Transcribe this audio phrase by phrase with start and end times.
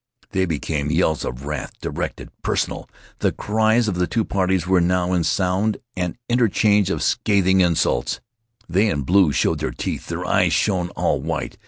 [0.31, 2.89] They became yells of wrath, directed, personal.
[3.19, 8.19] The cries of the two parties were now in sound an interchange of scathing insults.
[8.67, 11.59] They in blue showed their teeth; their eyes shone all white.